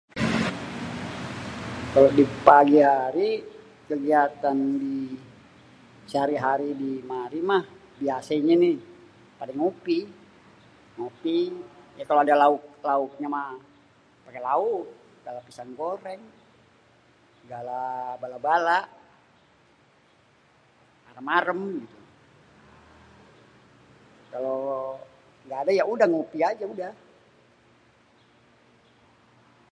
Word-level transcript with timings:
Kalo 1.93 2.07
di 2.17 2.23
pagi 2.47 2.79
hari, 2.91 3.29
kegiatan 3.89 4.57
sehari-hari 6.09 6.69
di 6.81 6.91
mari 7.11 7.39
mah, 7.49 7.63
biasenye 8.01 8.53
nih 8.63 8.75
pade 9.37 9.53
ngopi, 9.59 9.99
ngopi. 10.97 11.37
Ya, 11.97 12.03
kalo 12.07 12.19
ada 12.21 12.35
lauk-lauknya, 12.43 13.27
mah 13.35 13.51
pake 14.25 14.39
lauk. 14.49 14.85
Segala 15.17 15.39
pisang 15.47 15.71
goreng, 15.79 16.21
segala 17.39 17.79
bala-bala, 18.21 18.77
arem-arem. 21.09 21.61
Kalo 24.33 24.53
nggak 25.45 25.59
ada 25.61 25.69
nggak, 25.73 25.79
ya 25.89 25.91
udah 25.93 26.07
ngopi 26.11 26.39
aja 26.51 26.65
udah. 26.73 26.93